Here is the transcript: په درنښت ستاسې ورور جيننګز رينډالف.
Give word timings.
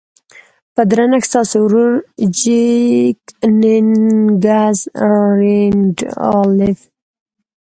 په 0.73 0.81
درنښت 0.91 1.27
ستاسې 1.31 1.57
ورور 1.61 1.93
جيننګز 2.37 4.77
رينډالف. 5.39 6.79